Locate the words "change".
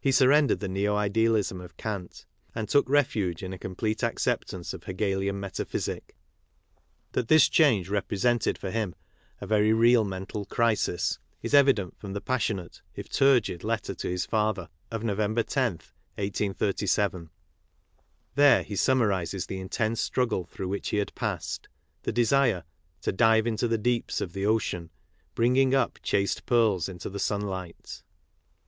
7.50-7.90